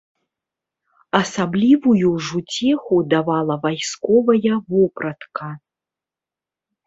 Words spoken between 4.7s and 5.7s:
вопратка.